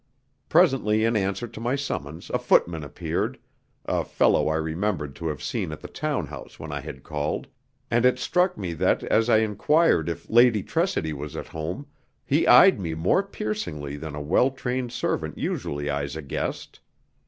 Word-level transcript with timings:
Presently 0.49 1.05
in 1.05 1.15
answer 1.15 1.47
to 1.47 1.59
my 1.61 1.75
summons 1.75 2.31
a 2.31 2.39
footman 2.39 2.83
appeared 2.83 3.37
(a 3.85 4.03
fellow 4.03 4.47
I 4.49 4.55
remembered 4.55 5.15
to 5.17 5.27
have 5.27 5.43
seen 5.43 5.71
at 5.71 5.81
the 5.81 5.87
town 5.87 6.25
house 6.25 6.59
when 6.59 6.71
I 6.71 6.79
had 6.81 7.03
called), 7.03 7.45
and 7.91 8.03
it 8.03 8.17
struck 8.17 8.57
me 8.57 8.73
that, 8.73 9.03
as 9.03 9.29
I 9.29 9.41
enquired 9.41 10.09
if 10.09 10.27
Lady 10.27 10.63
Tressidy 10.63 11.13
was 11.13 11.35
at 11.37 11.49
home, 11.49 11.85
he 12.25 12.47
eyed 12.47 12.79
me 12.79 12.95
more 12.95 13.21
piercingly 13.21 13.95
than 13.95 14.15
a 14.15 14.21
well 14.21 14.49
trained 14.49 14.91
servant 14.91 15.37
usually 15.37 15.87
eyes 15.87 16.15
a 16.15 16.23
guest. 16.23 16.79